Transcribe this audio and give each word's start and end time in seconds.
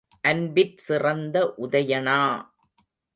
அன்பிற் 0.23 0.77
சிறந்த 0.77 1.37
உதயணா! 1.57 2.17